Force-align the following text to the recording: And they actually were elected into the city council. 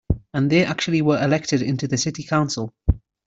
And 0.33 0.49
they 0.49 0.65
actually 0.65 1.03
were 1.03 1.23
elected 1.23 1.61
into 1.61 1.87
the 1.87 1.95
city 1.95 2.23
council. 2.23 2.73